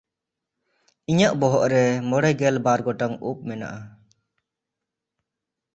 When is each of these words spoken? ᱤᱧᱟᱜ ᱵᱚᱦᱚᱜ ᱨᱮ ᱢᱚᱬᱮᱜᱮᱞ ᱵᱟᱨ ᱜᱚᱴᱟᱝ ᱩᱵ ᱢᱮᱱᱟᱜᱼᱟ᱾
ᱤᱧᱟᱜ 1.11 1.33
ᱵᱚᱦᱚᱜ 1.41 1.65
ᱨᱮ 1.73 1.83
ᱢᱚᱬᱮᱜᱮᱞ 2.09 2.55
ᱵᱟᱨ 2.65 2.79
ᱜᱚᱴᱟᱝ 2.85 3.15
ᱩᱵ 3.29 3.37
ᱢᱮᱱᱟᱜᱼᱟ᱾ 3.47 3.81